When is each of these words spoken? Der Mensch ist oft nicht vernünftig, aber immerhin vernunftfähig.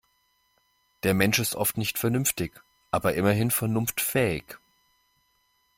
Der 1.03 1.13
Mensch 1.13 1.37
ist 1.37 1.53
oft 1.53 1.77
nicht 1.77 1.99
vernünftig, 1.99 2.59
aber 2.89 3.13
immerhin 3.13 3.51
vernunftfähig. 3.51 4.57